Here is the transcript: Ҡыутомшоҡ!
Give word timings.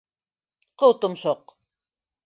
Ҡыутомшоҡ! 0.83 1.57